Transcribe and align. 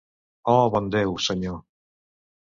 Oh, 0.53 0.69
bon 0.75 0.87
Déu, 0.95 1.13
senyor! 1.25 1.59